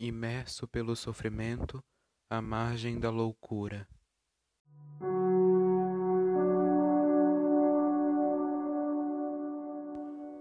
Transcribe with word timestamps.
Verso 0.00 0.68
pelo 0.68 0.94
sofrimento, 0.94 1.82
à 2.30 2.40
margem 2.40 3.00
da 3.00 3.10
loucura. 3.10 3.88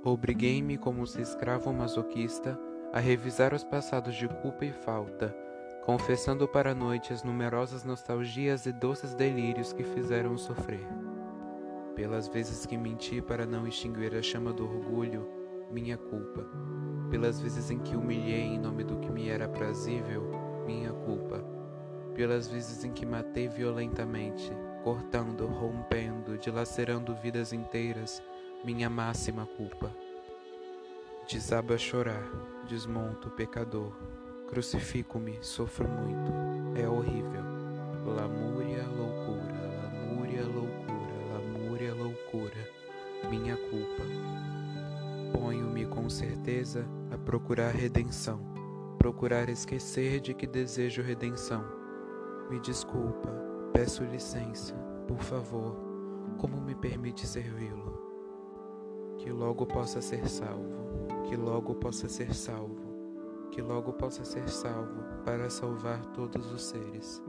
Obriguei-me, 0.04 0.78
como 0.78 1.08
se 1.08 1.22
escravo 1.22 1.74
masoquista, 1.74 2.58
a 2.94 3.00
revisar 3.00 3.54
os 3.54 3.64
passados 3.64 4.16
de 4.16 4.28
culpa 4.28 4.64
e 4.64 4.72
falta, 4.72 5.36
confessando 5.84 6.48
para 6.48 6.72
a 6.72 6.76
noite 6.76 7.12
as 7.12 7.24
numerosas 7.24 7.84
nostalgias 7.84 8.68
e 8.68 8.72
doces 8.72 9.16
delírios 9.16 9.74
que 9.74 9.84
fizeram 9.84 10.38
sofrer. 10.38 10.88
Pelas 11.96 12.28
vezes 12.28 12.66
que 12.66 12.78
menti 12.78 13.24
para 13.24 13.46
não 13.46 13.68
extinguir 13.68 14.16
a 14.16 14.22
chama 14.22 14.54
do 14.54 14.66
orgulho, 14.66 15.37
minha 15.72 15.98
culpa. 15.98 16.46
Pelas 17.10 17.40
vezes 17.40 17.72
em 17.72 17.80
que 17.80 17.96
humilhei 17.96 18.42
em 18.42 18.60
nome 18.60 18.84
do 18.84 18.98
que 18.98 19.10
me 19.10 19.30
era 19.30 19.48
prazível, 19.48 20.30
minha 20.66 20.92
culpa. 20.92 21.44
Pelas 22.14 22.48
vezes 22.48 22.84
em 22.84 22.92
que 22.92 23.06
matei 23.06 23.48
violentamente, 23.48 24.52
cortando, 24.84 25.46
rompendo, 25.46 26.38
dilacerando 26.38 27.16
vidas 27.16 27.54
inteiras, 27.54 28.22
minha 28.64 28.90
máxima 28.90 29.46
culpa. 29.46 29.92
Desabo 31.30 31.74
a 31.74 31.78
chorar, 31.78 32.24
desmonto, 32.68 33.30
pecador, 33.30 33.92
crucifico-me, 34.48 35.38
sofro 35.42 35.88
muito, 35.88 36.32
é 36.80 36.88
horrível. 36.88 37.44
Lamúria, 38.06 38.84
loucura, 38.88 39.54
lamúria, 39.84 40.44
loucura, 40.44 41.34
lamúria, 41.34 41.94
loucura, 41.94 42.70
minha 43.30 43.58
culpa. 43.58 44.04
Ponho-me 45.32 45.86
com 45.86 46.10
certeza 46.10 46.86
a 47.12 47.18
procurar 47.18 47.72
redenção, 47.72 48.40
procurar 48.98 49.50
esquecer 49.50 50.20
de 50.20 50.34
que 50.34 50.48
desejo 50.48 51.02
redenção. 51.02 51.64
Me 52.50 52.60
desculpa, 52.60 53.30
peço 53.74 54.04
licença, 54.04 54.74
por 55.08 55.20
favor, 55.20 55.76
como 56.38 56.62
me 56.62 56.76
permite 56.76 57.26
servi-lo? 57.26 58.08
que 59.18 59.32
logo 59.32 59.66
possa 59.66 60.02
ser 60.02 60.30
salvo, 60.30 60.88
que 61.28 61.36
logo 61.36 61.76
possa 61.76 62.08
ser 62.08 62.34
salvo, 62.34 62.78
que 63.52 63.62
logo 63.62 63.92
possa 63.94 64.24
ser 64.24 64.48
salvo 64.48 65.04
para 65.26 65.50
salvar 65.50 66.06
todos 66.14 66.50
os 66.52 66.62
seres. 66.62 67.22